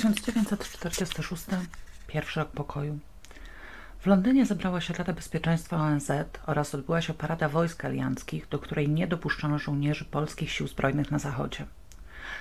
[0.00, 1.44] 1946
[2.06, 2.98] pierwszy rok pokoju.
[4.00, 6.10] W Londynie zebrała się Rada Bezpieczeństwa ONZ
[6.46, 11.18] oraz odbyła się parada wojsk alianckich, do której nie dopuszczono żołnierzy polskich sił zbrojnych na
[11.18, 11.66] zachodzie.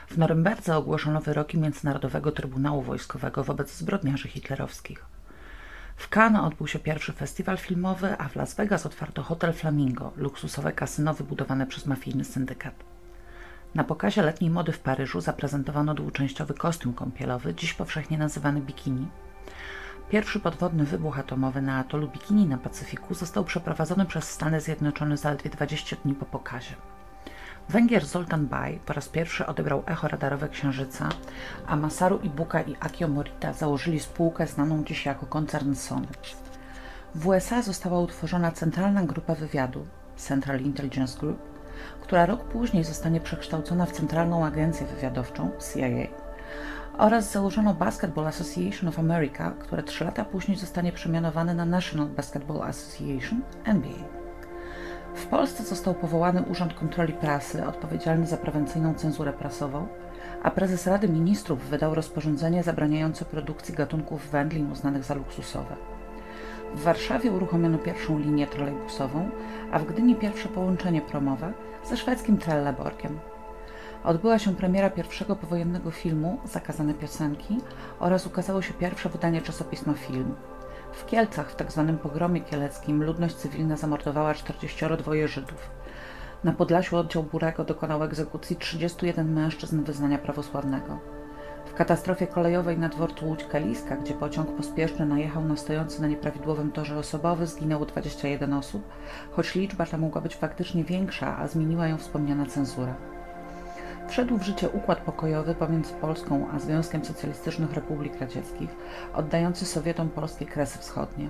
[0.07, 5.05] W Norymberdze ogłoszono wyroki Międzynarodowego Trybunału Wojskowego wobec zbrodniarzy hitlerowskich.
[5.95, 10.71] W Cannes odbył się pierwszy festiwal filmowy, a w Las Vegas otwarto hotel Flamingo, luksusowe
[10.71, 12.98] kasyno wybudowane przez mafijny syndykat.
[13.75, 19.07] Na pokazie letniej mody w Paryżu zaprezentowano dwuczęściowy kostium kąpielowy, dziś powszechnie nazywany bikini.
[20.09, 25.49] Pierwszy podwodny wybuch atomowy na atolu Bikini na Pacyfiku został przeprowadzony przez Stany Zjednoczone zaledwie
[25.49, 26.75] 20 dni po pokazie.
[27.69, 31.09] Węgier Zoltan Bay po raz pierwszy odebrał echo radarowe Księżyca,
[31.67, 36.07] a Masaru Ibuka i Akio Morita założyli spółkę znaną dziś jako koncern Sony.
[37.15, 41.58] W USA została utworzona Centralna Grupa Wywiadu Central Intelligence Group,
[42.01, 46.07] która rok później zostanie przekształcona w Centralną Agencję Wywiadowczą CIA
[46.97, 52.61] oraz założono Basketball Association of America, które trzy lata później zostanie przemianowane na National Basketball
[52.61, 54.19] Association NBA.
[55.15, 59.87] W Polsce został powołany Urząd Kontroli Prasy, odpowiedzialny za prewencyjną cenzurę prasową,
[60.43, 65.75] a prezes Rady Ministrów wydał rozporządzenie zabraniające produkcji gatunków wędlin uznanych za luksusowe.
[66.75, 69.29] W Warszawie uruchomiono pierwszą linię trolejbusową,
[69.71, 71.53] a w Gdyni pierwsze połączenie promowe
[71.83, 73.19] ze szwedzkim Trelleborgiem.
[74.03, 77.57] Odbyła się premiera pierwszego powojennego filmu Zakazane piosenki
[77.99, 80.35] oraz ukazało się pierwsze wydanie czasopisma Film.
[80.93, 81.85] W Kielcach w tzw.
[81.87, 85.69] Tak pogromie kieleckim ludność cywilna zamordowała 42 Żydów.
[86.43, 91.18] Na Podlasiu oddział Burego dokonał egzekucji 31 mężczyzn wyznania prawosławnego.
[91.79, 97.47] Katastrofie kolejowej na dworcu Łódź-Kaliska, gdzie pociąg pospieszny najechał na stojący na nieprawidłowym torze osobowy,
[97.47, 98.83] zginęło 21 osób,
[99.31, 102.95] choć liczba ta mogła być faktycznie większa, a zmieniła ją wspomniana cenzura.
[104.07, 108.69] Wszedł w życie układ pokojowy pomiędzy Polską a Związkiem Socjalistycznych Republik Radzieckich,
[109.13, 111.29] oddający Sowietom polskie Kresy Wschodnie.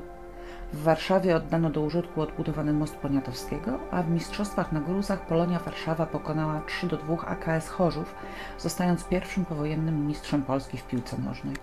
[0.74, 6.06] W Warszawie oddano do użytku odbudowany most Poniatowskiego, a w Mistrzostwach na Gruzach Polonia Warszawa
[6.06, 8.16] pokonała 3 do 2 AKS Chorzów,
[8.58, 11.56] zostając pierwszym powojennym mistrzem Polski w piłce nożnej.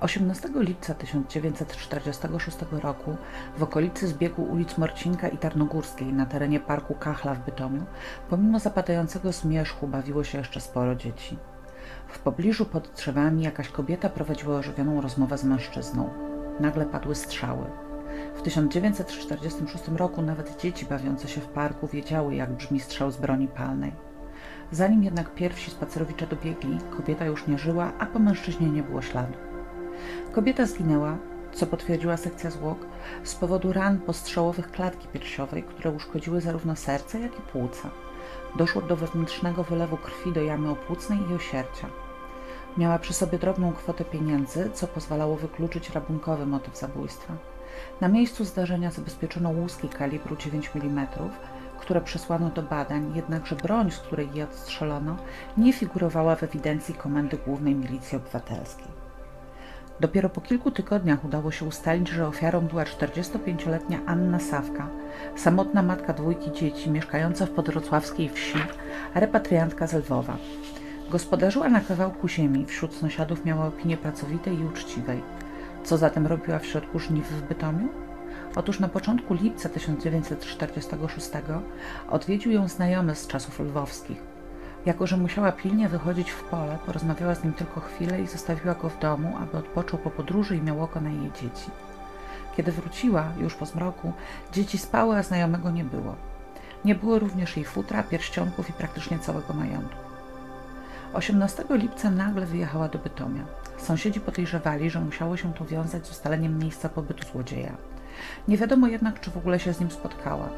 [0.00, 3.16] 18 lipca 1946 roku
[3.56, 7.84] w okolicy zbiegu ulic Morcinka i Tarnogórskiej na terenie parku Kachla w Bytomiu,
[8.30, 11.38] pomimo zapadającego zmierzchu bawiło się jeszcze sporo dzieci.
[12.08, 16.10] W pobliżu pod drzewami jakaś kobieta prowadziła ożywioną rozmowę z mężczyzną.
[16.60, 17.64] Nagle padły strzały.
[18.36, 23.48] W 1946 roku nawet dzieci bawiące się w parku wiedziały, jak brzmi strzał z broni
[23.48, 23.92] palnej.
[24.72, 29.38] Zanim jednak pierwsi spacerowicze dobiegli, kobieta już nie żyła, a po mężczyźnie nie było śladu.
[30.32, 31.16] Kobieta zginęła,
[31.52, 32.78] co potwierdziła sekcja zwłok,
[33.24, 37.90] z powodu ran postrzałowych klatki piersiowej, które uszkodziły zarówno serce, jak i płuca.
[38.56, 41.88] Doszło do wewnętrznego wylewu krwi do jamy opłucnej i osiercia.
[42.76, 47.34] Miała przy sobie drobną kwotę pieniędzy, co pozwalało wykluczyć rabunkowy motyw zabójstwa.
[48.00, 51.06] Na miejscu zdarzenia zabezpieczono łuski kalibru 9 mm,
[51.80, 55.16] które przesłano do badań, jednakże broń, z której je odstrzelono,
[55.56, 58.86] nie figurowała w ewidencji Komendy Głównej Milicji Obywatelskiej.
[60.00, 64.88] Dopiero po kilku tygodniach udało się ustalić, że ofiarą była 45-letnia Anna Sawka,
[65.36, 68.58] samotna matka dwójki dzieci, mieszkająca w podrocławskiej wsi,
[69.14, 70.36] repatriantka z Lwowa.
[71.10, 75.22] Gospodarzyła na kawałku ziemi, wśród sąsiadów miała opinię pracowitej i uczciwej.
[75.84, 77.88] Co zatem robiła w środku żniw w Bytomiu?
[78.56, 81.30] Otóż na początku lipca 1946
[82.10, 84.22] odwiedził ją znajomy z czasów lwowskich.
[84.86, 88.88] Jako, że musiała pilnie wychodzić w pole, porozmawiała z nim tylko chwilę i zostawiła go
[88.88, 91.70] w domu, aby odpoczął po podróży i miał oko na jej dzieci.
[92.56, 94.12] Kiedy wróciła, już po zmroku,
[94.52, 96.14] dzieci spały, a znajomego nie było.
[96.84, 100.09] Nie było również jej futra, pierścionków i praktycznie całego majątku.
[101.12, 103.44] 18 lipca nagle wyjechała do Bytomia.
[103.78, 107.76] Sąsiedzi podejrzewali, że musiało się to wiązać z ustaleniem miejsca pobytu złodzieja.
[108.48, 110.48] Nie wiadomo jednak, czy w ogóle się z nim spotkała.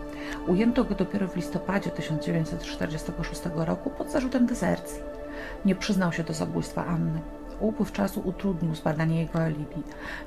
[0.46, 4.99] Ujęto go dopiero w listopadzie 1946 roku pod zarzutem dezercji.
[5.64, 7.20] Nie przyznał się do zabójstwa Anny.
[7.60, 9.82] Upływ czasu utrudnił zbadanie jego alibi.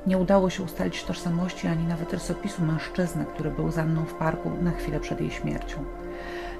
[0.08, 4.52] Nie udało się ustalić tożsamości ani nawet rysopisu mężczyzny, który był za mną w parku
[4.62, 5.84] na chwilę przed jej śmiercią.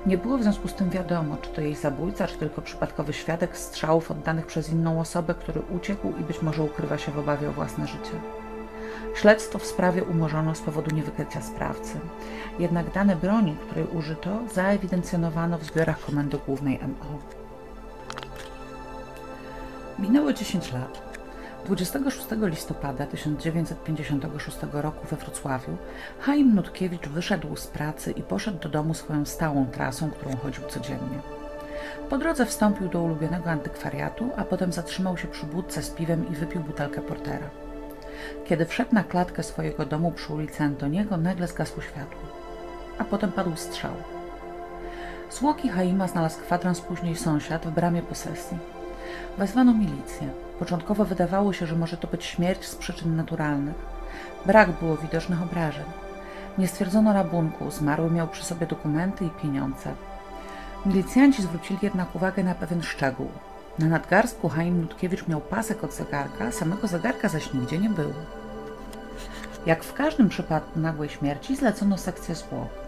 [0.06, 3.58] Nie było w związku z tym wiadomo, czy to jej zabójca, czy tylko przypadkowy świadek
[3.58, 7.52] strzałów oddanych przez inną osobę, który uciekł i być może ukrywa się w obawie o
[7.52, 8.22] własne życie.
[9.16, 12.00] Śledztwo w sprawie umorzono z powodu niewykrycia sprawcy.
[12.60, 17.20] Jednak dane broni, której użyto, zaewidencjonowano w zbiorach Komendy Głównej MO.
[20.00, 21.05] Minęło 10 lat.
[21.66, 25.78] 26 listopada 1956 roku we Wrocławiu
[26.20, 31.20] Chaim Nutkiewicz wyszedł z pracy i poszedł do domu swoją stałą trasą, którą chodził codziennie.
[32.10, 36.36] Po drodze wstąpił do ulubionego antykwariatu, a potem zatrzymał się przy budce z piwem i
[36.36, 37.50] wypił butelkę portera.
[38.46, 42.22] Kiedy wszedł na klatkę swojego domu przy ulicy Antoniego, nagle zgasło światło,
[42.98, 43.94] a potem padł strzał.
[45.32, 48.58] Zwłoki Haima znalazł kwadrans później sąsiad w bramie posesji.
[49.38, 50.30] Wezwano milicję.
[50.60, 53.76] Początkowo wydawało się, że może to być śmierć z przyczyn naturalnych.
[54.46, 55.86] Brak było widocznych obrażeń.
[56.58, 59.94] Nie stwierdzono rabunku, zmarły miał przy sobie dokumenty i pieniądze.
[60.86, 63.30] Milicjanci zwrócili jednak uwagę na pewien szczegół.
[63.80, 68.14] Na nadgarstku Haim Nutkiewicz miał pasek od zegarka, samego zegarka zaś nigdzie nie było.
[69.66, 72.85] Jak w każdym przypadku nagłej śmierci zlecono sekcję zwłok.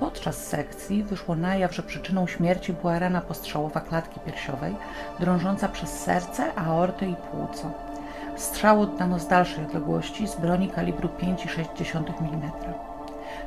[0.00, 4.76] Podczas sekcji wyszło na jaw, że przyczyną śmierci była rana postrzałowa klatki piersiowej,
[5.20, 7.70] drążąca przez serce, aortę i płuco.
[8.36, 12.50] Strzał oddano z dalszej odległości z broni kalibru 5,6 mm.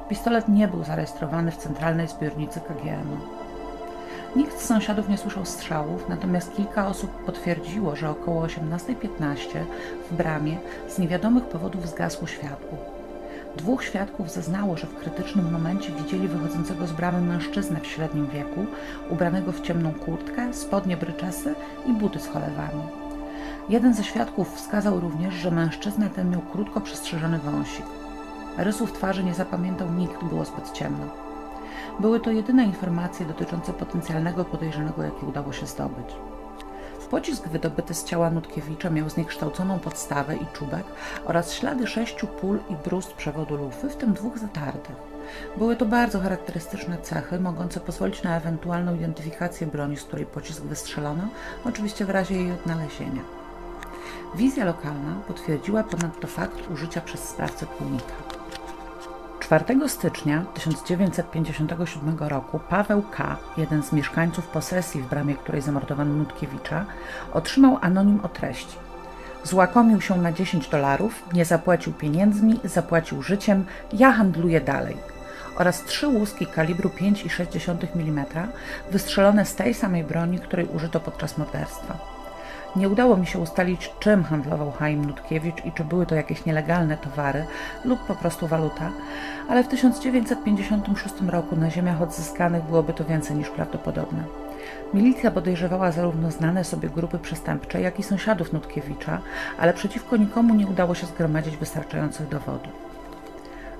[0.10, 3.18] Pistolet nie był zarejestrowany w centralnej zbiornicy KGM.
[4.36, 9.66] Nikt z sąsiadów nie słyszał strzałów, natomiast kilka osób potwierdziło, że około 18.15
[10.12, 10.58] w bramie
[10.90, 13.01] z niewiadomych powodów zgasło światło.
[13.58, 18.66] Dwóch świadków zeznało, że w krytycznym momencie widzieli wychodzącego z bramy mężczyznę w średnim wieku,
[19.10, 21.56] ubranego w ciemną kurtkę, spodnie bryczesy
[21.86, 22.84] i buty z cholewami.
[23.70, 27.86] Jeden ze świadków wskazał również, że mężczyzna ten miał krótko przystrzyżony wąsik.
[28.58, 31.06] Rysów twarzy nie zapamiętał nikt, było zbyt ciemno.
[32.00, 36.08] Były to jedyne informacje dotyczące potencjalnego podejrzanego, jaki udało się zdobyć.
[37.12, 40.84] Pocisk wydobyty z ciała Nutkiewicza miał zniekształconą podstawę i czubek
[41.26, 44.96] oraz ślady sześciu pól i brust przewodu lufy, w tym dwóch zatartych.
[45.58, 51.24] Były to bardzo charakterystyczne cechy, mogące pozwolić na ewentualną identyfikację broni, z której pocisk wystrzelono,
[51.66, 53.22] oczywiście w razie jej odnalezienia.
[54.36, 58.41] Wizja lokalna potwierdziła ponadto fakt użycia przez sprawcę tłumika.
[59.60, 66.86] 4 stycznia 1957 roku Paweł K., jeden z mieszkańców posesji, w bramie której zamordowano Nutkiewicza,
[67.34, 68.78] otrzymał anonim o treści.
[69.44, 74.98] Złakomił się na 10 dolarów, nie zapłacił pieniędzmi, zapłacił życiem, ja handluję dalej.
[75.56, 78.26] Oraz trzy łuski kalibru 5,6 mm
[78.92, 82.11] wystrzelone z tej samej broni, której użyto podczas morderstwa.
[82.76, 86.98] Nie udało mi się ustalić, czym handlował Chaim Nutkiewicz i czy były to jakieś nielegalne
[86.98, 87.46] towary
[87.86, 88.92] lub po prostu waluta,
[89.50, 94.24] ale w 1956 roku na ziemiach odzyskanych byłoby to więcej niż prawdopodobne.
[94.94, 99.22] Milicja podejrzewała zarówno znane sobie grupy przestępcze, jak i sąsiadów Nutkiewicza,
[99.60, 102.72] ale przeciwko nikomu nie udało się zgromadzić wystarczających dowodów.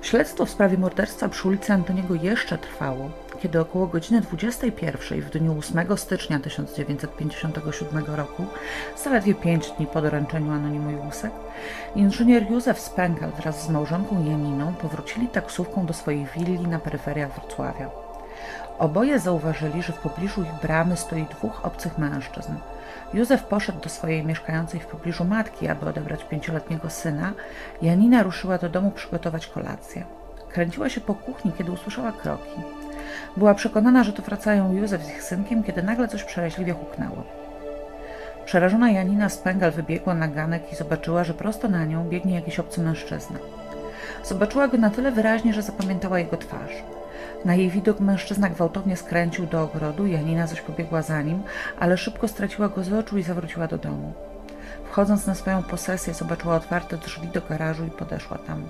[0.02, 3.10] Śledztwo w sprawie morderstwa przy ulicy Antoniego jeszcze trwało,
[3.42, 8.46] kiedy około godziny 21 w dniu 8 stycznia 1957 roku,
[9.04, 11.32] zaledwie pięć dni po doręczeniu anonimu łusek,
[11.94, 17.90] inżynier Józef Spengel wraz z małżonką Janiną powrócili taksówką do swojej willi na peryferiach Wrocławia.
[18.78, 22.52] Oboje zauważyli, że w pobliżu ich bramy stoi dwóch obcych mężczyzn.
[23.14, 27.32] Józef poszedł do swojej mieszkającej w pobliżu matki, aby odebrać pięcioletniego syna.
[27.82, 30.04] Janina ruszyła do domu przygotować kolację.
[30.48, 32.81] Kręciła się po kuchni, kiedy usłyszała kroki.
[33.36, 37.24] Była przekonana, że to wracają Józef z ich synkiem, kiedy nagle coś przeraźliwie huknęło.
[38.44, 42.80] Przerażona Janina Spengel wybiegła na ganek i zobaczyła, że prosto na nią biegnie jakiś obcy
[42.80, 43.38] mężczyzna.
[44.24, 46.82] Zobaczyła go na tyle wyraźnie, że zapamiętała jego twarz.
[47.44, 51.42] Na jej widok mężczyzna gwałtownie skręcił do ogrodu, Janina zaś pobiegła za nim,
[51.80, 54.12] ale szybko straciła go z oczu i zawróciła do domu.
[54.84, 58.64] Wchodząc na swoją posesję, zobaczyła otwarte drzwi do garażu i podeszła tam.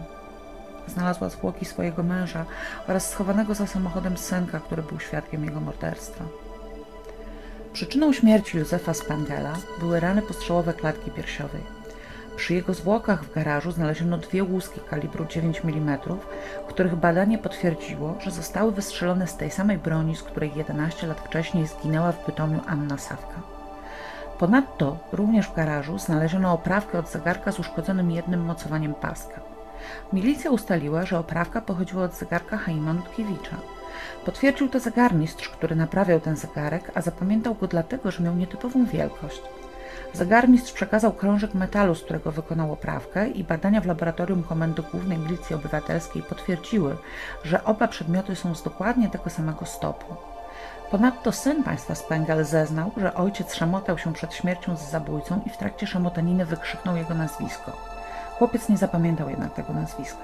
[0.86, 2.44] Znalazła zwłoki swojego męża
[2.88, 6.24] oraz schowanego za samochodem synka, który był świadkiem jego morderstwa.
[7.72, 11.62] Przyczyną śmierci Józefa Spangela były rany postrzałowe klatki piersiowej.
[12.36, 15.98] Przy jego zwłokach w garażu znaleziono dwie łuski kalibru 9 mm,
[16.68, 21.66] których badanie potwierdziło, że zostały wystrzelone z tej samej broni, z której 11 lat wcześniej
[21.66, 23.42] zginęła w Bytomiu Anna Sawka.
[24.38, 29.51] Ponadto również w garażu znaleziono oprawkę od zegarka z uszkodzonym jednym mocowaniem paska.
[30.12, 33.56] Milicja ustaliła, że oprawka pochodziła od zegarka Haima Nutkiewicza.
[34.24, 39.42] Potwierdził to zegarmistrz, który naprawiał ten zegarek, a zapamiętał go dlatego, że miał nietypową wielkość.
[40.12, 45.56] Zegarmistrz przekazał krążek metalu, z którego wykonał oprawkę i badania w laboratorium Komendy Głównej Milicji
[45.56, 46.96] Obywatelskiej potwierdziły,
[47.44, 50.14] że oba przedmioty są z dokładnie tego samego stopu.
[50.90, 55.56] Ponadto syn państwa Spengel zeznał, że ojciec szamotał się przed śmiercią z zabójcą i w
[55.56, 57.91] trakcie szamotaniny wykrzyknął jego nazwisko.
[58.42, 60.22] Chłopiec nie zapamiętał jednak tego nazwiska.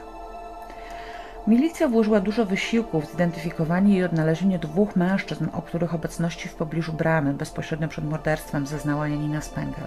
[1.46, 6.92] Milicja włożyła dużo wysiłków w zidentyfikowanie i odnalezienie dwóch mężczyzn, o których obecności w pobliżu
[6.92, 9.86] bramy bezpośrednio przed morderstwem zeznała Janina Spengel.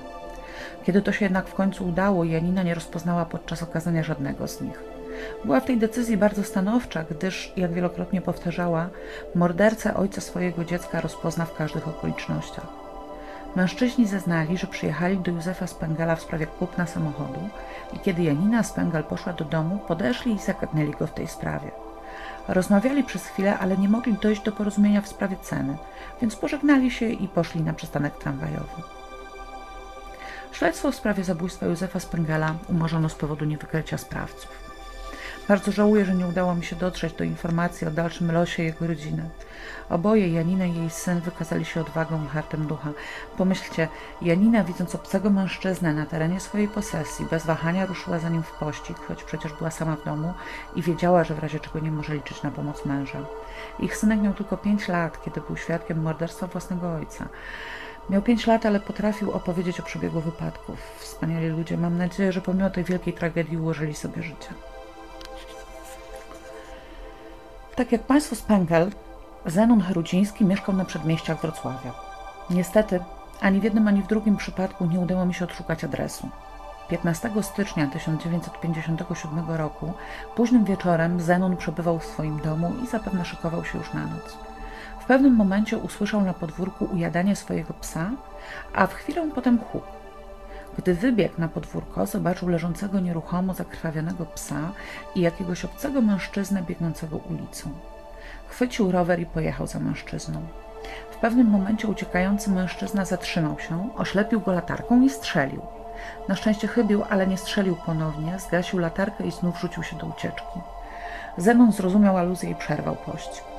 [0.83, 4.83] Kiedy to się jednak w końcu udało, Janina nie rozpoznała podczas okazania żadnego z nich.
[5.45, 8.89] Była w tej decyzji bardzo stanowcza, gdyż, jak wielokrotnie powtarzała,
[9.35, 12.80] mordercę ojca swojego dziecka rozpozna w każdych okolicznościach.
[13.55, 17.49] Mężczyźni zeznali, że przyjechali do Józefa Spengela w sprawie kupna samochodu
[17.93, 21.71] i kiedy Janina Spengel poszła do domu, podeszli i zagadnęli go w tej sprawie.
[22.47, 25.77] Rozmawiali przez chwilę, ale nie mogli dojść do porozumienia w sprawie ceny,
[26.21, 28.81] więc pożegnali się i poszli na przystanek tramwajowy.
[30.51, 34.70] Śledztwo w sprawie zabójstwa Józefa Spengela umorzono z powodu niewykrycia sprawców.
[35.47, 39.29] Bardzo żałuję, że nie udało mi się dotrzeć do informacji o dalszym losie jego rodziny.
[39.89, 42.89] Oboje, Janina i jej syn, wykazali się odwagą i hartem ducha.
[43.37, 43.87] Pomyślcie,
[44.21, 48.97] Janina, widząc obcego mężczyznę na terenie swojej posesji, bez wahania ruszyła za nim w pościg,
[49.07, 50.33] choć przecież była sama w domu
[50.75, 53.19] i wiedziała, że w razie czego nie może liczyć na pomoc męża.
[53.79, 57.29] Ich synek miał tylko pięć lat, kiedy był świadkiem morderstwa własnego ojca.
[58.09, 60.79] Miał pięć lat, ale potrafił opowiedzieć o przebiegu wypadków.
[60.97, 61.77] Wspaniali ludzie.
[61.77, 64.53] Mam nadzieję, że pomimo tej wielkiej tragedii ułożyli sobie życie.
[67.81, 68.91] Tak jak państwo Spengel,
[69.45, 71.93] Zenon Herudziński mieszkał na przedmieściach Wrocławia.
[72.49, 72.99] Niestety,
[73.39, 76.29] ani w jednym, ani w drugim przypadku nie udało mi się odszukać adresu.
[76.89, 79.93] 15 stycznia 1957 roku,
[80.35, 84.37] późnym wieczorem, Zenon przebywał w swoim domu i zapewne szykował się już na noc.
[84.99, 88.11] W pewnym momencie usłyszał na podwórku ujadanie swojego psa,
[88.73, 90.00] a w chwilę potem huk.
[90.77, 94.71] Gdy wybiegł na podwórko, zobaczył leżącego nieruchomo zakrwawionego psa
[95.15, 97.69] i jakiegoś obcego mężczyznę biegnącego ulicą.
[98.47, 100.41] Chwycił rower i pojechał za mężczyzną.
[101.11, 105.61] W pewnym momencie uciekający mężczyzna zatrzymał się, oślepił go latarką i strzelił.
[106.27, 110.59] Na szczęście chybił, ale nie strzelił ponownie, zgasił latarkę i znów rzucił się do ucieczki.
[111.37, 113.50] Zenon zrozumiał aluzję i przerwał pościg.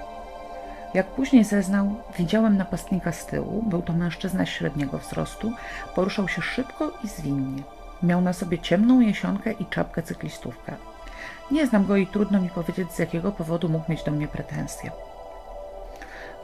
[0.95, 5.53] Jak później zeznał, widziałem napastnika z tyłu, był to mężczyzna średniego wzrostu,
[5.95, 7.63] poruszał się szybko i zwinnie.
[8.03, 10.75] Miał na sobie ciemną jesionkę i czapkę cyklistówkę.
[11.51, 14.91] Nie znam go i trudno mi powiedzieć, z jakiego powodu mógł mieć do mnie pretensje.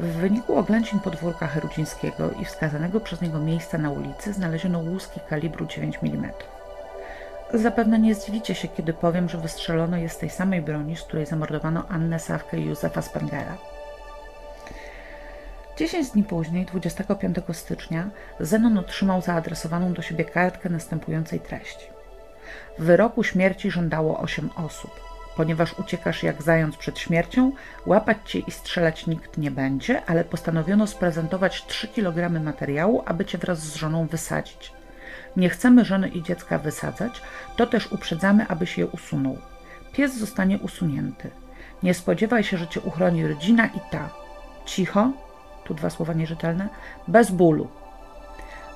[0.00, 5.67] W wyniku oględzin podwórka Herudzińskiego i wskazanego przez niego miejsca na ulicy znaleziono łuski kalibru
[5.67, 6.31] 9 mm.
[7.55, 11.26] Zapewne nie zdziwicie się, kiedy powiem, że wystrzelono je z tej samej broni, z której
[11.26, 13.57] zamordowano Annę Sawkę i Józefa Spengera.
[15.78, 21.87] 10 dni później, 25 stycznia, Zenon otrzymał zaadresowaną do siebie kartkę następującej treści.
[22.78, 24.90] W wyroku śmierci żądało 8 osób.
[25.37, 27.52] Ponieważ uciekasz jak zając przed śmiercią,
[27.87, 33.38] łapać cię i strzelać nikt nie będzie, ale postanowiono sprezentować 3 kg materiału, aby cię
[33.38, 34.73] wraz z żoną wysadzić.
[35.37, 37.23] Nie chcemy żony i dziecka wysadzać,
[37.56, 39.38] to też uprzedzamy, abyś je usunął.
[39.92, 41.30] Pies zostanie usunięty.
[41.82, 44.11] Nie spodziewaj się, że cię uchroni rodzina i ta.
[44.64, 45.12] Cicho,
[45.68, 46.68] tu dwa słowa nierzetelne,
[47.08, 47.68] bez bólu.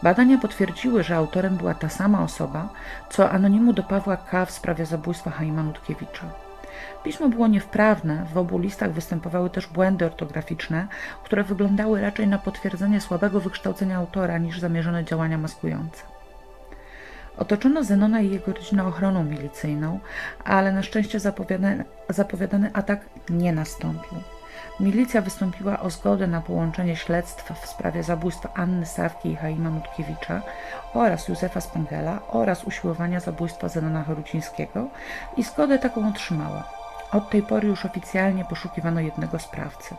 [0.03, 2.69] Badania potwierdziły, że autorem była ta sama osoba,
[3.11, 4.47] co anonimu do Pawła K.
[4.47, 6.27] w sprawie zabójstwa Haima Nutkiewicza.
[7.05, 10.87] Pismo było niewprawne, w obu listach występowały też błędy ortograficzne,
[11.25, 16.03] które wyglądały raczej na potwierdzenie słabego wykształcenia autora niż zamierzone działania maskujące.
[17.37, 20.01] Otoczono Zenona i jego rodzinę ochroną milicyjną,
[20.45, 24.19] ale na szczęście zapowiadany, zapowiadany atak nie nastąpił.
[24.81, 30.43] Milicja wystąpiła o zgodę na połączenie śledztw w sprawie zabójstwa Anny Sawki i Haima Nutkiewicza
[30.95, 34.89] oraz Józefa Spengela oraz usiłowania zabójstwa Zenona Chorucińskiego
[35.37, 36.65] i zgodę taką otrzymała.
[37.13, 39.95] Od tej pory już oficjalnie poszukiwano jednego sprawcy.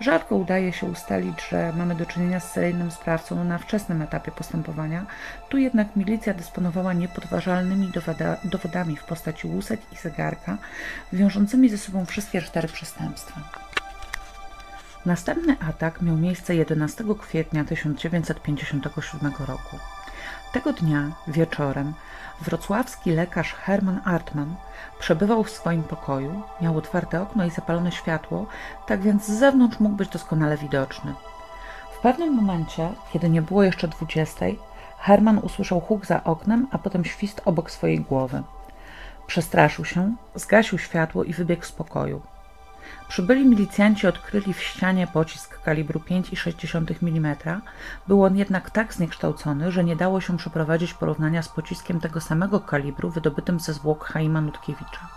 [0.00, 5.06] Rzadko udaje się ustalić, że mamy do czynienia z seryjnym sprawcą na wczesnym etapie postępowania,
[5.48, 7.92] tu jednak milicja dysponowała niepodważalnymi
[8.44, 10.58] dowodami w postaci łusek i zegarka,
[11.12, 13.40] wiążącymi ze sobą wszystkie cztery przestępstwa.
[15.06, 19.78] Następny atak miał miejsce 11 kwietnia 1957 roku.
[20.52, 21.94] Tego dnia, wieczorem,
[22.40, 24.54] wrocławski lekarz Herman Artman
[24.98, 28.46] przebywał w swoim pokoju, miał otwarte okno i zapalone światło,
[28.86, 31.14] tak więc z zewnątrz mógł być doskonale widoczny.
[31.98, 34.58] W pewnym momencie, kiedy nie było jeszcze dwudziestej,
[34.98, 38.42] Herman usłyszał huk za oknem, a potem świst obok swojej głowy.
[39.26, 42.22] Przestraszył się, zgasił światło i wybiegł z pokoju.
[43.08, 47.36] Przybyli milicjanci odkryli w ścianie pocisk kalibru 5,6 mm.
[48.08, 52.60] Był on jednak tak zniekształcony, że nie dało się przeprowadzić porównania z pociskiem tego samego
[52.60, 55.08] kalibru wydobytym ze zwłok Haima Nutkiewicza.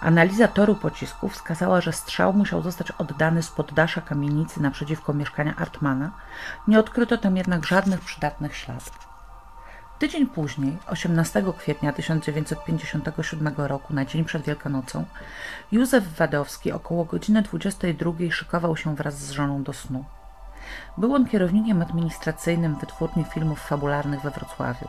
[0.00, 6.10] Analiza toru pocisku wskazała, że strzał musiał zostać oddany z poddasza kamienicy naprzeciwko mieszkania Artmana.
[6.68, 9.13] Nie odkryto tam jednak żadnych przydatnych śladów.
[9.98, 15.04] Tydzień później, 18 kwietnia 1957 roku, na dzień przed Wielkanocą,
[15.72, 20.04] Józef Wadowski około godziny 22 szykował się wraz z żoną do snu.
[20.98, 24.88] Był on kierownikiem administracyjnym wytwórni filmów fabularnych we Wrocławiu.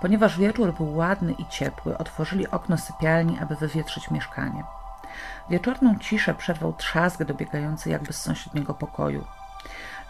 [0.00, 4.64] Ponieważ wieczór był ładny i ciepły, otworzyli okno sypialni, aby wywietrzyć mieszkanie.
[5.50, 9.24] Wieczorną ciszę przerwał trzask dobiegający jakby z sąsiedniego pokoju.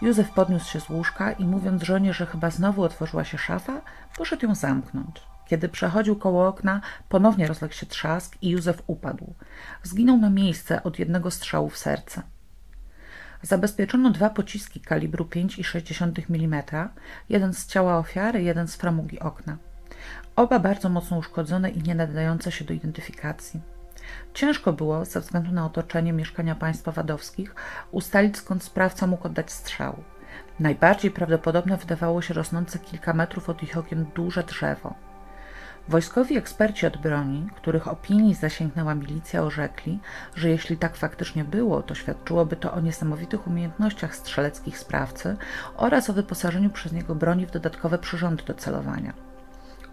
[0.02, 3.80] Józef podniósł się z łóżka i mówiąc żonie, że chyba znowu otworzyła się szafa,
[4.16, 5.22] poszedł ją zamknąć.
[5.46, 9.34] Kiedy przechodził koło okna, ponownie rozległ się trzask i Józef upadł.
[9.82, 12.22] Zginął na miejsce od jednego strzału w serce.
[13.42, 16.62] Zabezpieczono dwa pociski kalibru 5,6 mm,
[17.28, 19.56] jeden z ciała ofiary, jeden z framugi okna.
[20.36, 23.60] Oba bardzo mocno uszkodzone i nie nadające się do identyfikacji.
[24.34, 27.54] Ciężko było, ze względu na otoczenie mieszkania państwa wadowskich,
[27.90, 30.02] ustalić skąd sprawca mógł oddać strzał.
[30.60, 34.94] Najbardziej prawdopodobne wydawało się rosnące kilka metrów od ich okien duże drzewo.
[35.88, 40.00] Wojskowi eksperci od broni, których opinii zasięgnęła milicja, orzekli,
[40.34, 45.36] że jeśli tak faktycznie było, to świadczyłoby to o niesamowitych umiejętnościach strzeleckich sprawcy
[45.76, 49.31] oraz o wyposażeniu przez niego broni w dodatkowe przyrządy do celowania.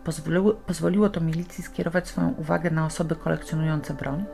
[0.10, 4.26] Pozwoliło, pozwoliło to milicji skierować swoją uwagę na osoby kolekcjonujące broń.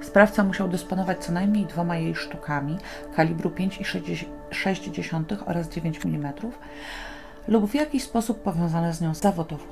[0.00, 2.78] Sprawca musiał dysponować co najmniej dwoma jej sztukami
[3.16, 6.32] kalibru 5,6 oraz 9 mm
[7.48, 9.64] lub w jakiś sposób powiązane z nią zawodowo.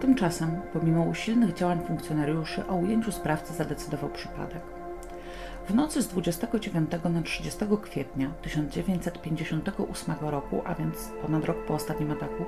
[0.00, 4.73] Tymczasem, pomimo usilnych działań funkcjonariuszy, o ujęciu sprawcy zadecydował przypadek.
[5.68, 12.10] W nocy z 29 na 30 kwietnia 1958 roku, a więc ponad rok po ostatnim
[12.10, 12.44] ataku,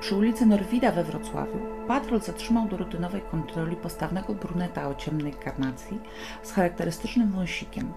[0.00, 6.00] przy ulicy Norwida we Wrocławiu, patrol zatrzymał do rutynowej kontroli postawnego bruneta o ciemnej karnacji
[6.42, 7.92] z charakterystycznym wąsikiem,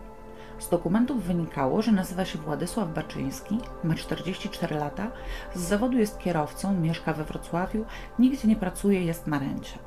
[0.60, 5.12] z dokumentów wynikało, że nazywa się Władysław Baczyński, ma 44 lata,
[5.56, 7.86] z zawodu jest kierowcą, mieszka we Wrocławiu,
[8.20, 9.87] nigdzie nie pracuje, jest na rencie.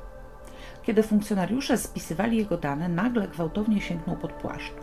[0.83, 4.73] Kiedy funkcjonariusze spisywali jego dane, nagle gwałtownie sięgnął pod płaszcz.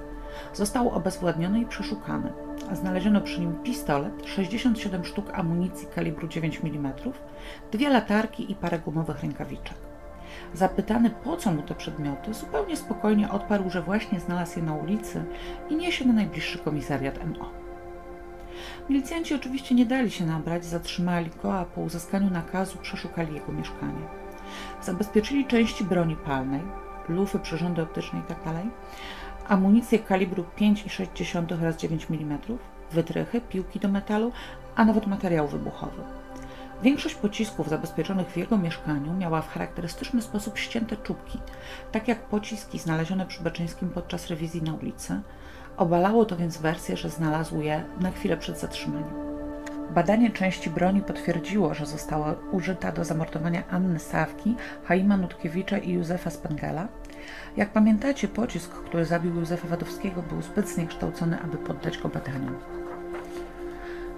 [0.53, 2.33] Został obezwładniony i przeszukany.
[2.73, 6.93] Znaleziono przy nim pistolet, 67 sztuk amunicji kalibru 9 mm,
[7.73, 9.77] dwie latarki i parę gumowych rękawiczek.
[10.55, 15.25] Zapytany, po co mu te przedmioty, zupełnie spokojnie odparł, że właśnie znalazł je na ulicy
[15.71, 17.51] i niesie na najbliższy komisariat MO.
[18.89, 24.28] Milicjanci oczywiście nie dali się nabrać, zatrzymali go, a po uzyskaniu nakazu przeszukali jego mieszkanie.
[24.83, 26.63] Zabezpieczyli części broni palnej,
[27.09, 28.55] lufy, przyrządy optyczne itd., tak
[29.49, 32.39] amunicję kalibru 5,6 oraz 9 mm,
[32.93, 34.33] wytrychy, piłki do metalu,
[34.77, 36.03] a nawet materiał wybuchowy.
[36.83, 41.39] Większość pocisków zabezpieczonych w jego mieszkaniu miała w charakterystyczny sposób ścięte czubki,
[41.93, 45.21] tak jak pociski znalezione przy Baczyńskim podczas rewizji na ulicy.
[45.77, 49.38] Obalało to więc wersję, że znalazł je na chwilę przed zatrzymaniem.
[49.91, 56.31] Badanie części broni potwierdziło, że została użyta do zamordowania Anny Sawki, Haima Nutkiewicza i Józefa
[56.31, 56.89] Spengela.
[57.57, 62.55] Jak pamiętacie, pocisk, który zabił Józefa Wadowskiego, był zbyt zniekształcony, aby poddać go badaniom.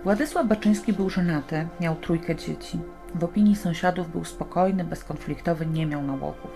[0.04, 2.78] Władysław Baczyński był żonaty, miał trójkę dzieci.
[3.14, 6.50] W opinii sąsiadów był spokojny, bezkonfliktowy, nie miał nałogów.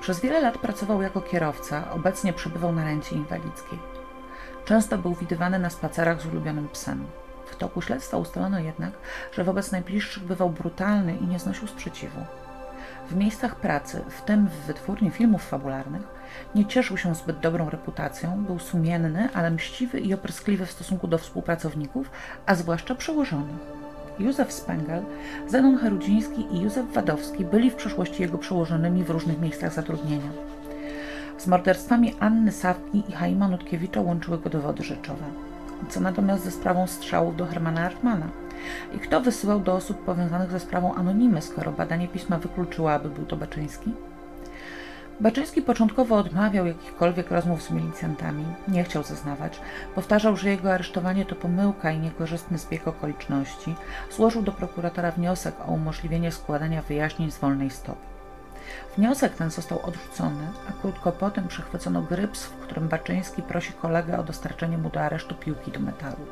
[0.00, 3.78] Przez wiele lat pracował jako kierowca, obecnie przebywał na rencie inwalidzkiej.
[4.64, 7.06] Często był widywany na spacerach z ulubionym psem.
[7.50, 8.92] W toku śledztwa ustalono jednak,
[9.32, 12.20] że wobec najbliższych bywał brutalny i nie znosił sprzeciwu.
[13.10, 16.02] W miejscach pracy, w tym w wytwórni filmów fabularnych,
[16.54, 21.18] nie cieszył się zbyt dobrą reputacją, był sumienny, ale mściwy i opryskliwy w stosunku do
[21.18, 22.10] współpracowników,
[22.46, 23.56] a zwłaszcza przełożonych.
[24.18, 25.02] Józef Spengel,
[25.48, 30.30] Zenon Herudziński i Józef Wadowski byli w przeszłości jego przełożonymi w różnych miejscach zatrudnienia.
[31.38, 35.49] Z morderstwami Anny Sawki i Haima Nutkiewicza łączyły go dowody rzeczowe.
[35.88, 38.26] Co natomiast ze sprawą strzałów do Hermana Artmana?
[38.94, 43.26] I kto wysyłał do osób powiązanych ze sprawą anonimy, skoro badanie pisma wykluczyło, aby był
[43.26, 43.92] to Baczyński?
[45.20, 49.60] Baczyński początkowo odmawiał jakichkolwiek rozmów z milicjantami, nie chciał zeznawać.
[49.94, 53.74] Powtarzał, że jego aresztowanie to pomyłka i niekorzystny zbieg okoliczności.
[54.10, 58.09] Złożył do prokuratora wniosek o umożliwienie składania wyjaśnień z wolnej stopy.
[58.96, 64.22] Wniosek ten został odrzucony, a krótko potem przechwycono gryps, w którym Baczyński prosi kolegę o
[64.22, 66.26] dostarczenie mu do aresztu piłki do metalu.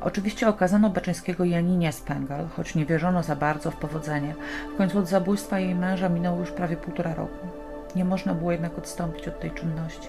[0.00, 4.34] Oczywiście okazano Baczyńskiego Janinie Spengel, choć nie wierzono za bardzo w powodzenie.
[4.74, 7.46] W końcu od zabójstwa jej męża minęło już prawie półtora roku.
[7.96, 10.08] Nie można było jednak odstąpić od tej czynności.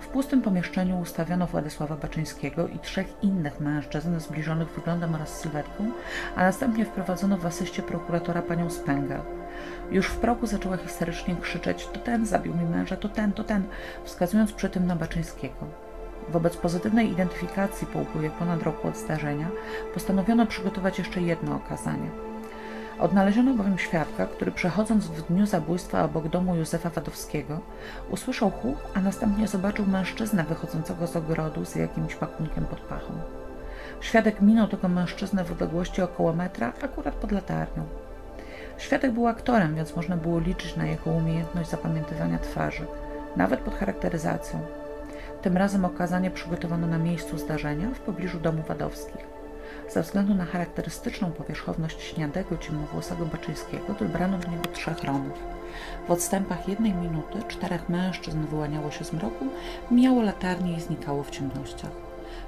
[0.00, 5.90] W pustym pomieszczeniu ustawiono Władysława Baczyńskiego i trzech innych mężczyzn zbliżonych wyglądem oraz sylwetką,
[6.36, 9.20] a następnie wprowadzono w asyście prokuratora panią Spengel.
[9.92, 13.62] Już w progu zaczęła histerycznie krzyczeć: To ten zabił mi męża, to ten, to ten,
[14.04, 15.66] wskazując przy tym na Baczyńskiego.
[16.28, 19.48] Wobec pozytywnej identyfikacji po upływie ponad roku od zdarzenia
[19.94, 22.10] postanowiono przygotować jeszcze jedno okazanie.
[22.98, 27.60] Odnaleziono bowiem świadka, który przechodząc w dniu zabójstwa obok domu Józefa Wadowskiego,
[28.10, 33.12] usłyszał huk, a następnie zobaczył mężczyznę wychodzącego z ogrodu z jakimś pakunkiem pod pachą.
[34.00, 37.84] Świadek minął tego mężczyznę w odległości około metra, akurat pod latarnią.
[38.78, 42.86] Świadek był aktorem, więc można było liczyć na jego umiejętność zapamiętywania twarzy,
[43.36, 44.60] nawet pod charakteryzacją.
[45.42, 49.26] Tym razem okazanie przygotowano na miejscu zdarzenia w pobliżu domu Wadowskich.
[49.90, 55.38] Ze względu na charakterystyczną powierzchowność śniadego ciemnowłosego Baczyńskiego dobrano do niego trzech Romów.
[56.08, 59.46] W odstępach jednej minuty czterech mężczyzn wyłaniało się z mroku,
[59.90, 61.90] mijało latarnie i znikało w ciemnościach.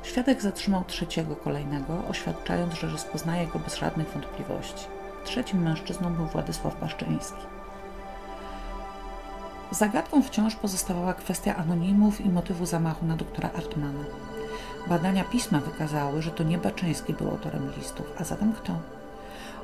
[0.03, 4.87] Świadek zatrzymał trzeciego kolejnego, oświadczając, że rozpoznaje go bez żadnych wątpliwości.
[5.25, 7.43] Trzecim mężczyzną był Władysław Baszczyński.
[9.71, 14.05] Zagadką wciąż pozostawała kwestia anonimów i motywu zamachu na doktora Artmana.
[14.87, 18.73] Badania pisma wykazały, że to nie Baczyński był autorem listów, a zatem kto?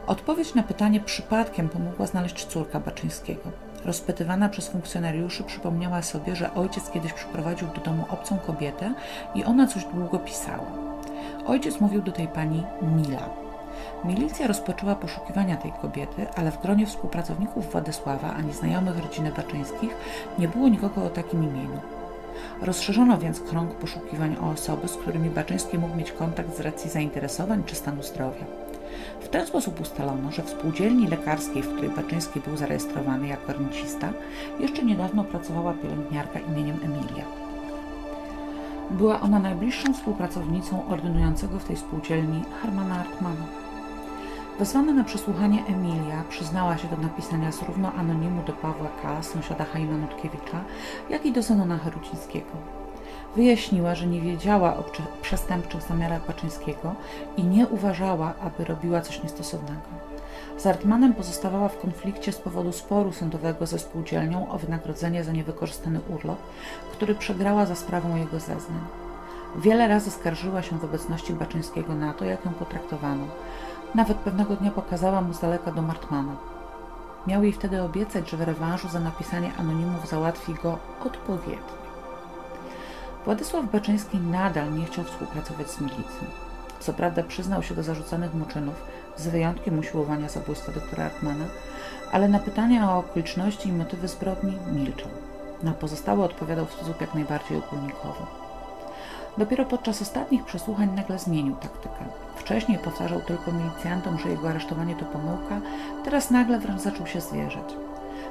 [0.07, 3.51] Odpowiedź na pytanie przypadkiem pomogła znaleźć córka Baczyńskiego.
[3.85, 8.95] Rozpytywana przez funkcjonariuszy przypomniała sobie, że ojciec kiedyś przyprowadził do domu obcą kobietę
[9.35, 10.73] i ona coś długo pisała.
[11.47, 13.50] Ojciec mówił do tej pani Mila.
[14.05, 19.97] Milicja rozpoczęła poszukiwania tej kobiety, ale w gronie współpracowników Władysława ani znajomych rodziny Baczyńskich
[20.39, 21.81] nie było nikogo o takim imieniu.
[22.63, 27.63] Rozszerzono więc krąg poszukiwań o osoby, z którymi Baczyński mógł mieć kontakt z racji zainteresowań
[27.67, 28.45] czy stanu zdrowia.
[29.21, 34.09] W ten sposób ustalono, że w spółdzielni lekarskiej, w której Baczyński był zarejestrowany jako rencista,
[34.61, 37.25] jeszcze niedawno pracowała pielęgniarka imieniem Emilia.
[38.91, 43.60] Była ona najbliższą współpracownicą ordynującego w tej spółdzielni Hermana Artmana.
[44.61, 49.97] Wezwana na przesłuchanie Emilia przyznała się do napisania zarówno anonimu do Pawła K., sąsiada Chaima
[49.97, 50.61] Nutkiewicza,
[51.11, 52.51] jak i do Zenona Herucińskiego.
[53.37, 54.85] Wyjaśniła, że nie wiedziała o
[55.23, 56.95] przestępczych zamiarach Baczyńskiego
[57.37, 59.89] i nie uważała, aby robiła coś niestosownego.
[60.57, 66.01] Z Artmanem pozostawała w konflikcie z powodu sporu sądowego ze spółdzielnią o wynagrodzenie za niewykorzystany
[66.09, 66.39] urlop,
[66.93, 68.85] który przegrała za sprawą jego zeznań.
[69.57, 73.25] Wiele razy skarżyła się w obecności Baczyńskiego na to, jak ją potraktowano.
[73.95, 76.33] Nawet pewnego dnia pokazała mu z daleka do Martmana.
[77.27, 81.81] Miał jej wtedy obiecać, że w rewanżu za napisanie anonimów załatwi go odpowiednio.
[83.25, 86.27] Władysław Baczyński nadal nie chciał współpracować z milicją.
[86.81, 88.75] Co prawda przyznał się do zarzucanych mu czynów,
[89.17, 91.45] z wyjątkiem usiłowania zabójstwa doktora Artmana,
[92.13, 95.09] ale na pytania o okoliczności i motywy zbrodni milczał.
[95.63, 98.40] Na pozostałe odpowiadał w sposób jak najbardziej ogólnikowy.
[99.39, 102.05] Dopiero podczas ostatnich przesłuchań nagle zmienił taktykę.
[102.37, 105.61] Wcześniej powtarzał tylko milicjantom, że jego aresztowanie to pomyłka,
[106.05, 107.75] teraz nagle wręcz zaczął się zwierzać.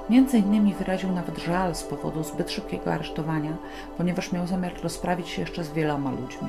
[0.10, 3.58] Między innymi wyraził nawet żal z powodu zbyt szybkiego aresztowania,
[3.98, 6.48] ponieważ miał zamiar rozprawić się jeszcze z wieloma ludźmi.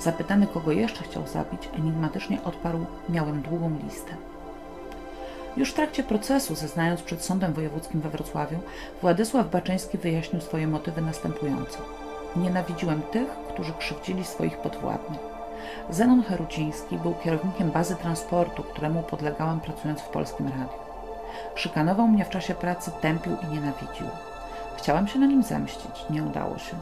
[0.00, 4.16] Zapytany, kogo jeszcze chciał zabić, enigmatycznie odparł: Miałem długą listę.
[5.56, 8.58] Już w trakcie procesu, zeznając przed Sądem Wojewódzkim we Wrocławiu,
[9.02, 12.03] Władysław Baczyński wyjaśnił swoje motywy następująco.
[12.36, 15.20] Nienawidziłem tych, którzy krzywdzili swoich podwładnych.
[15.90, 20.78] Zenon Heruciński był kierownikiem bazy transportu, któremu podlegałem pracując w Polskim Radiu.
[21.54, 24.06] Szykanował mnie w czasie pracy, tępił i nienawidził.
[24.76, 26.04] Chciałam się na nim zemścić.
[26.10, 26.76] Nie udało się.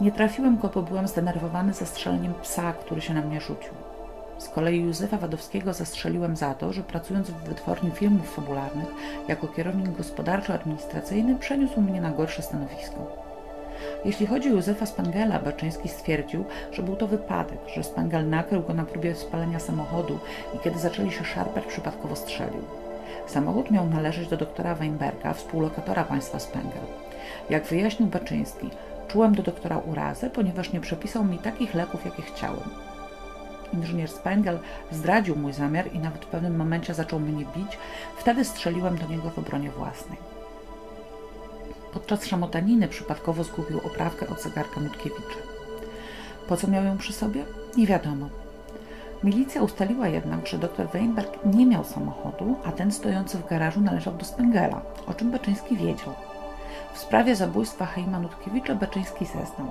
[0.00, 3.72] Nie trafiłem go, bo byłem zdenerwowany zastrzeleniem psa, który się na mnie rzucił.
[4.38, 8.88] Z kolei Józefa Wadowskiego zastrzeliłem za to, że pracując w wytwórni filmów fabularnych
[9.28, 13.23] jako kierownik gospodarczo-administracyjny przeniósł mnie na gorsze stanowisko.
[14.04, 18.74] Jeśli chodzi o Józefa Spangela, Baczyński stwierdził, że był to wypadek, że Spangel nakrył go
[18.74, 20.18] na próbie spalenia samochodu
[20.54, 22.62] i kiedy zaczęli się szarpać, przypadkowo strzelił.
[23.26, 26.82] Samochód miał należeć do doktora Weinberga, współlokatora państwa Spengel.
[27.50, 28.70] Jak wyjaśnił Baczyński,
[29.08, 32.70] czułem do doktora urazę, ponieważ nie przepisał mi takich leków, jakie chciałem.
[33.72, 34.58] Inżynier Spengel
[34.90, 37.78] zdradził mój zamiar i nawet w pewnym momencie zaczął mnie bić,
[38.16, 40.33] wtedy strzeliłem do niego w obronie własnej.
[41.94, 45.38] Podczas szamotaniny przypadkowo zgubił oprawkę od zegarka Mutkiewicza.
[46.48, 47.44] Po co miał ją przy sobie?
[47.76, 48.28] Nie wiadomo.
[49.24, 54.14] Milicja ustaliła jednak, że dr Weinberg nie miał samochodu, a ten stojący w garażu należał
[54.14, 56.14] do Spengela, o czym Baczyński wiedział.
[56.94, 59.70] W sprawie zabójstwa Heima Nutkiewicza Baczyński zeznał.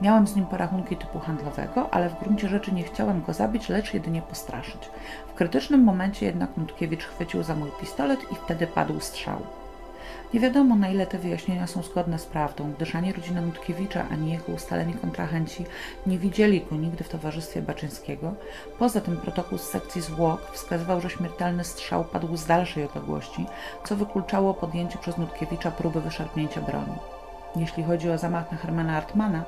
[0.00, 3.94] Miałem z nim porachunki typu handlowego, ale w gruncie rzeczy nie chciałem go zabić, lecz
[3.94, 4.90] jedynie postraszyć.
[5.28, 9.61] W krytycznym momencie jednak Nutkiewicz chwycił za mój pistolet i wtedy padł strzał.
[10.34, 14.32] Nie wiadomo, na ile te wyjaśnienia są zgodne z prawdą, gdyż ani rodzina Nutkiewicza, ani
[14.32, 15.64] jego ustaleni kontrahenci
[16.06, 18.34] nie widzieli go nigdy w towarzystwie Baczyńskiego.
[18.78, 23.46] Poza tym protokół z sekcji zwłok wskazywał, że śmiertelny strzał padł z dalszej odległości,
[23.84, 26.96] co wykluczało podjęcie przez Nutkiewicza próby wyszarpnięcia broni.
[27.56, 29.44] Jeśli chodzi o zamach na Hermana Artmana,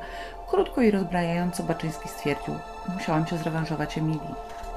[0.49, 2.55] krótko i rozbrajająco Baczyński stwierdził:
[2.95, 4.35] Musiałam cię zrewanżować Emilii.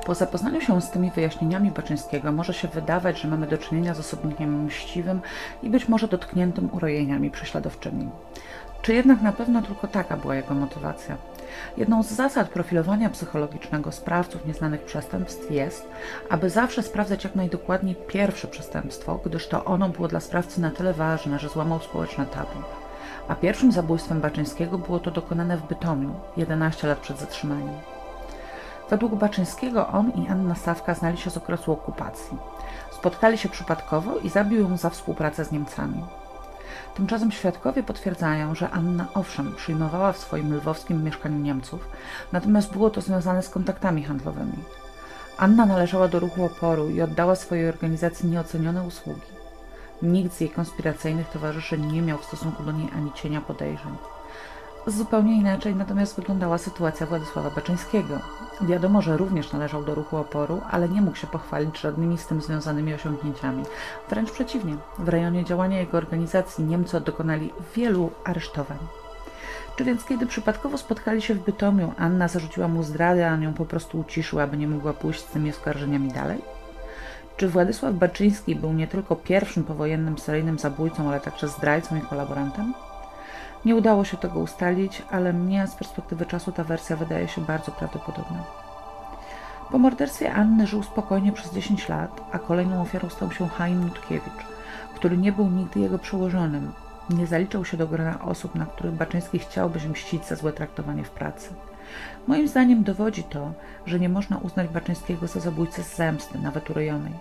[0.07, 3.99] Po zapoznaniu się z tymi wyjaśnieniami Baczyńskiego może się wydawać, że mamy do czynienia z
[3.99, 5.21] osobnikiem mściwym
[5.63, 8.09] i być może dotkniętym urojeniami prześladowczymi.
[8.81, 11.17] Czy jednak na pewno tylko taka była jego motywacja?
[11.77, 15.89] Jedną z zasad profilowania psychologicznego sprawców nieznanych przestępstw jest,
[16.29, 20.93] aby zawsze sprawdzać jak najdokładniej pierwsze przestępstwo, gdyż to ono było dla sprawcy na tyle
[20.93, 22.59] ważne, że złamał społeczne tabu.
[23.27, 27.96] A pierwszym zabójstwem Baczyńskiego było to dokonane w Bytomiu, 11 lat przed zatrzymaniem.
[28.89, 32.37] Według Baczyńskiego on i Anna Sawka znali się z okresu okupacji.
[32.91, 36.03] Spotkali się przypadkowo i zabił ją za współpracę z Niemcami.
[36.95, 41.89] Tymczasem świadkowie potwierdzają, że Anna owszem przyjmowała w swoim lwowskim mieszkaniu Niemców,
[42.31, 44.63] natomiast było to związane z kontaktami handlowymi.
[45.37, 49.21] Anna należała do ruchu oporu i oddała swojej organizacji nieocenione usługi.
[50.01, 53.97] Nikt z jej konspiracyjnych towarzyszy nie miał w stosunku do niej ani cienia podejrzeń.
[54.87, 58.19] Zupełnie inaczej natomiast wyglądała sytuacja Władysława Baczyńskiego.
[58.61, 62.41] Wiadomo, że również należał do ruchu oporu, ale nie mógł się pochwalić żadnymi z tym
[62.41, 63.63] związanymi osiągnięciami.
[64.09, 68.77] Wręcz przeciwnie, w rejonie działania jego organizacji Niemcy dokonali wielu aresztowań.
[69.75, 73.53] Czy więc kiedy przypadkowo spotkali się w Bytomiu, Anna zarzuciła mu zdradę, a on ją
[73.53, 76.41] po prostu uciszył, aby nie mogła pójść z tymi oskarżeniami dalej?
[77.37, 82.73] Czy Władysław Baczyński był nie tylko pierwszym powojennym seryjnym zabójcą, ale także zdrajcą i kolaborantem?
[83.67, 87.71] Nie udało się tego ustalić, ale mnie z perspektywy czasu ta wersja wydaje się bardzo
[87.71, 88.43] prawdopodobna.
[89.71, 94.45] Po morderstwie Anny żył spokojnie przez 10 lat, a kolejną ofiarą stał się Chaim Nutkiewicz,
[94.95, 96.71] który nie był nigdy jego przełożonym.
[97.09, 101.03] Nie zaliczał się do grona osób, na których Baczyński chciałby się mścić za złe traktowanie
[101.03, 101.49] w pracy.
[102.27, 103.51] Moim zdaniem dowodzi to,
[103.85, 107.13] że nie można uznać Baczyńskiego za zabójcę z zemsty, nawet urojonej.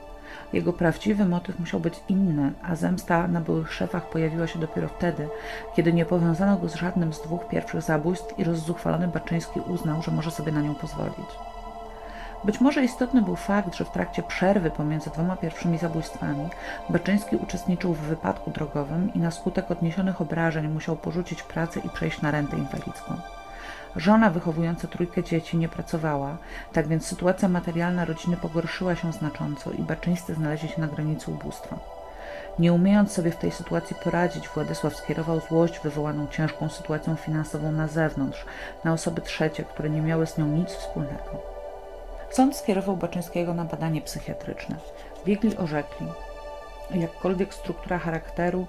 [0.53, 5.29] Jego prawdziwy motyw musiał być inny, a zemsta na byłych szefach pojawiła się dopiero wtedy,
[5.77, 10.11] kiedy nie powiązano go z żadnym z dwóch pierwszych zabójstw i rozzuchwalony Baczyński uznał, że
[10.11, 11.31] może sobie na nią pozwolić.
[12.45, 16.49] Być może istotny był fakt, że w trakcie przerwy pomiędzy dwoma pierwszymi zabójstwami
[16.89, 22.23] Baczyński uczestniczył w wypadku drogowym i na skutek odniesionych obrażeń musiał porzucić pracę i przejść
[22.23, 23.15] na rentę inwalidzką.
[23.97, 26.39] Żona wychowująca trójkę dzieci nie pracowała,
[26.73, 31.79] tak więc sytuacja materialna rodziny pogorszyła się znacząco i Baczyńscy znaleźli się na granicy ubóstwa.
[32.59, 37.89] Nie umiejąc sobie w tej sytuacji poradzić, Władysław skierował złość wywołaną ciężką sytuacją finansową na
[37.89, 38.45] zewnątrz,
[38.85, 41.43] na osoby trzecie, które nie miały z nią nic wspólnego.
[42.31, 44.77] Sąd skierował Baczyńskiego na badanie psychiatryczne.
[45.27, 46.07] Biegli orzekli,
[46.91, 48.67] jakkolwiek struktura charakteru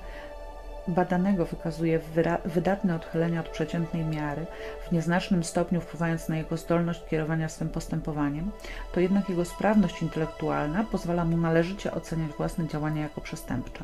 [0.88, 2.00] badanego wykazuje
[2.46, 4.46] wydatne odchylenia od przeciętnej miary,
[4.88, 8.52] w nieznacznym stopniu wpływając na jego zdolność kierowania swym postępowaniem,
[8.92, 13.84] to jednak jego sprawność intelektualna pozwala mu należycie oceniać własne działania jako przestępcze.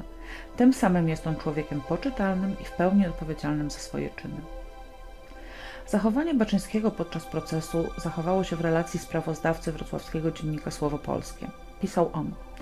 [0.57, 4.41] Tym samym jest on człowiekiem poczytalnym i w pełni odpowiedzialnym za swoje czyny.
[5.87, 11.47] Zachowanie Baczyńskiego podczas procesu zachowało się w relacji sprawozdawcy wrocławskiego dziennika Słowo Polskie.
[11.81, 12.31] Pisał on–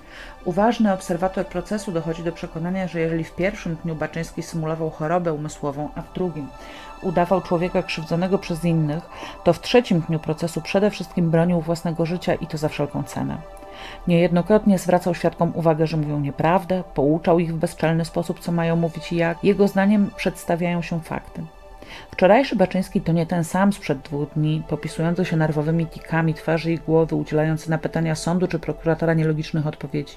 [0.44, 5.88] Uważny obserwator procesu dochodzi do przekonania, że jeżeli w pierwszym dniu Baczyński symulował chorobę umysłową,
[5.94, 6.48] a w drugim
[7.02, 9.04] udawał człowieka krzywdzonego przez innych,
[9.44, 13.38] to w trzecim dniu procesu przede wszystkim bronił własnego życia i to za wszelką cenę.
[14.06, 19.12] Niejednokrotnie zwracał świadkom uwagę, że mówią nieprawdę, pouczał ich w bezczelny sposób, co mają mówić
[19.12, 19.44] i jak.
[19.44, 21.42] Jego zdaniem przedstawiają się fakty.
[22.10, 26.78] Wczorajszy Baczyński to nie ten sam sprzed dwóch dni, popisujący się nerwowymi tikami twarzy i
[26.78, 30.14] głowy, udzielający na pytania sądu czy prokuratora nielogicznych odpowiedzi.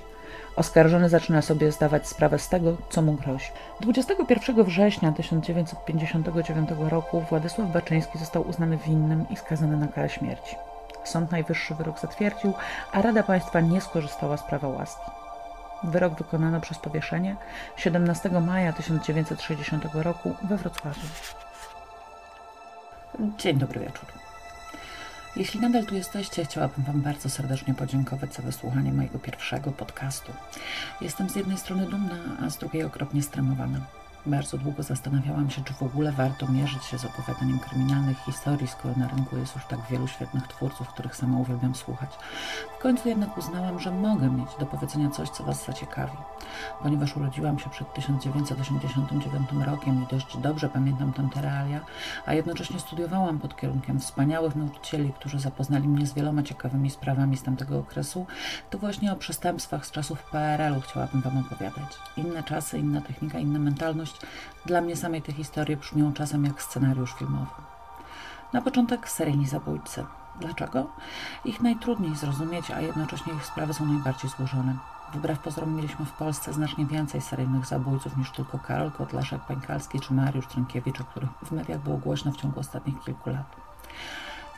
[0.56, 3.46] Oskarżony zaczyna sobie zdawać sprawę z tego, co mu grozi.
[3.82, 10.56] 21 września 1959 roku Władysław Baczyński został uznany winnym i skazany na karę śmierci.
[11.04, 12.54] Sąd Najwyższy wyrok zatwierdził,
[12.92, 15.12] a Rada Państwa nie skorzystała z prawa łaski.
[15.84, 17.36] Wyrok wykonano przez powieszenie
[17.78, 21.08] 17 maja 1960 roku we Wrocławiu.
[23.38, 24.06] Dzień dobry wieczór.
[25.36, 30.32] Jeśli nadal tu jesteście, chciałabym Wam bardzo serdecznie podziękować za wysłuchanie mojego pierwszego podcastu.
[31.02, 33.80] Jestem z jednej strony dumna, a z drugiej okropnie stremowana.
[34.28, 38.94] Bardzo długo zastanawiałam się, czy w ogóle warto mierzyć się z opowiadaniem kryminalnych historii, skoro
[38.98, 42.10] na rynku jest już tak wielu świetnych twórców, których sama uwielbiam słuchać.
[42.80, 46.18] W końcu jednak uznałam, że mogę mieć do powiedzenia coś, co Was zaciekawi.
[46.84, 51.80] Ponieważ urodziłam się przed 1989 rokiem i dość dobrze pamiętam tamte realia,
[52.26, 57.44] a jednocześnie studiowałam pod kierunkiem wspaniałych nauczycieli, którzy zapoznali mnie z wieloma ciekawymi sprawami z
[57.44, 58.26] tamtego okresu,
[58.70, 61.98] to właśnie o przestępstwach z czasów PRL-u chciałabym Wam opowiadać.
[62.18, 64.15] Inne czasy, inna technika, inna mentalność
[64.66, 67.52] dla mnie samej te historie brzmią czasem jak scenariusz filmowy.
[68.54, 70.06] Na początek seryjni zabójcy.
[70.40, 70.88] Dlaczego?
[71.46, 74.76] Ich najtrudniej zrozumieć, a jednocześnie ich sprawy są najbardziej złożone.
[75.14, 80.14] Wbrew pozorom mieliśmy w Polsce znacznie więcej seryjnych zabójców niż tylko Karol Kotlaszek, Pańkalski czy
[80.14, 83.56] Mariusz Trynkiewicz, o których w mediach było głośno w ciągu ostatnich kilku lat.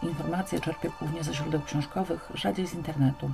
[0.03, 3.31] Informacje czerpię głównie ze źródeł książkowych, rzadziej z internetu.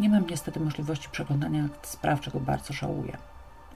[0.00, 3.18] Nie mam niestety możliwości przeglądania spraw, czego bardzo żałuję.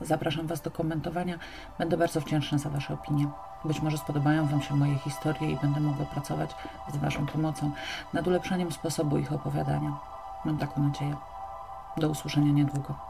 [0.01, 1.39] Zapraszam Was do komentowania.
[1.79, 3.27] Będę bardzo wdzięczna za Wasze opinie.
[3.65, 6.55] Być może spodobają Wam się moje historie i będę mogła pracować
[6.93, 7.71] z Waszą pomocą
[8.13, 9.97] nad ulepszaniem sposobu ich opowiadania.
[10.45, 11.17] Mam taką nadzieję.
[11.97, 13.10] Do usłyszenia niedługo.